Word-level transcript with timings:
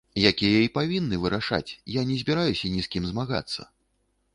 Якія 0.29 0.61
і 0.67 0.71
павінны 0.77 1.21
вырашаць, 1.25 1.75
я 1.99 2.09
не 2.11 2.19
збіраюся 2.25 2.75
ні 2.79 2.87
з 2.87 2.95
кім 2.97 3.03
змагацца. 3.15 3.73